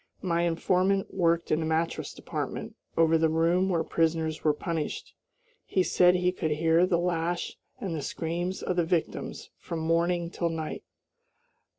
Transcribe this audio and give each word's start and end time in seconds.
My 0.23 0.41
informant 0.41 1.13
worked 1.13 1.51
in 1.51 1.59
the 1.59 1.65
mattress 1.67 2.11
department, 2.11 2.75
over 2.97 3.19
the 3.19 3.29
room 3.29 3.69
where 3.69 3.83
prisoners 3.83 4.43
were 4.43 4.51
punished. 4.51 5.13
He 5.63 5.83
said 5.83 6.15
he 6.15 6.31
could 6.31 6.49
hear 6.49 6.87
the 6.87 6.97
lash 6.97 7.55
and 7.79 7.93
the 7.95 8.01
screams 8.01 8.63
of 8.63 8.77
the 8.77 8.83
victims 8.83 9.51
from 9.59 9.77
morning 9.77 10.31
till 10.31 10.49
night. 10.49 10.83